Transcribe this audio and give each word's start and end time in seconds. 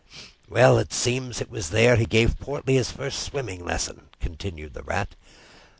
"Well, 0.49 0.79
it 0.79 0.91
seems 0.93 1.37
that 1.37 1.49
it 1.49 1.51
was 1.51 1.69
there 1.69 1.95
he 1.95 2.07
gave 2.07 2.39
Portly 2.39 2.73
his 2.73 2.89
first 2.91 3.19
swimming 3.21 3.63
lesson," 3.63 4.07
continued 4.19 4.73
the 4.73 4.81
Rat. 4.81 5.13